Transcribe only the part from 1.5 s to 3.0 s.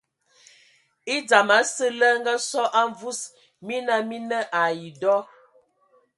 asǝ lə ngasō a